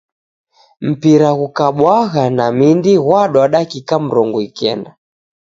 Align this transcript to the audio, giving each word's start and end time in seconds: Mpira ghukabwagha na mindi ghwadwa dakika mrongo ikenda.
Mpira 0.87 1.29
ghukabwagha 1.39 2.23
na 2.37 2.45
mindi 2.59 2.91
ghwadwa 3.03 3.43
dakika 3.53 3.95
mrongo 4.05 4.37
ikenda. 4.47 4.91